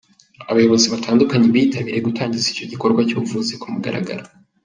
[0.51, 4.25] Abayobozi batandukanye bitabiriye gutangiza icyo gikorwa cy’ubuvuzi ku mugaragaro.